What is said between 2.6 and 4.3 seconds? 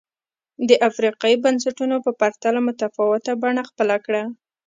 متفاوته بڼه خپله کړه.